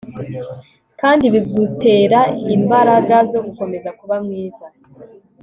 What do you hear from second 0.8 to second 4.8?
kandi bigutera imbaraga zo gukomeza kuba mwiza